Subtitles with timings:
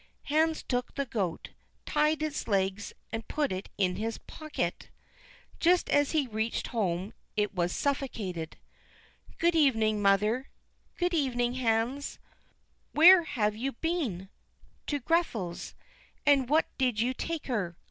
[0.23, 1.49] Hans took the goat,
[1.85, 4.89] tied its legs, and put it in his pocket.
[5.59, 8.57] Just as he reached home it was suffocated.
[9.37, 10.49] "Good evening, mother."
[10.97, 12.17] "Good evening, Hans.
[12.93, 14.29] Where have you been?"
[14.87, 15.75] "To Grethel's."
[16.25, 17.77] "And what did you take to her?"